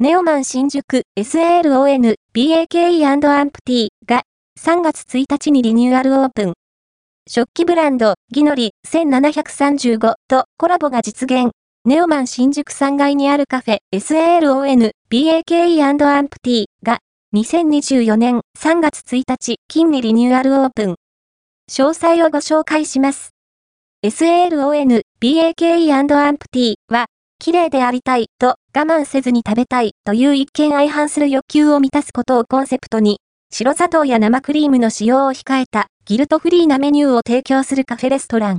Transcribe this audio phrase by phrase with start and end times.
[0.00, 4.22] ネオマン新宿 SALON BAKE&AMPT が
[4.56, 6.52] 3月1日にリニューアルオープン。
[7.28, 11.50] 食器ブランドギノリ1735とコラボが実現。
[11.84, 17.00] ネオマン新宿3階にあるカフェ SALON BAKE&AMPT が
[17.34, 20.94] 2024年3月1日金にリニューアルオープン。
[21.68, 23.30] 詳細をご紹介します。
[24.04, 27.06] SALON BAKE&AMPT は
[27.40, 33.20] 綺麗でありたいと我慢せずに食べたいという一見相反する欲求を満たすことをコンセプトに、
[33.52, 38.56] 白砂糖や生クリームの使用を控えたギルトフリーなメニューを提供するカフェレストラン。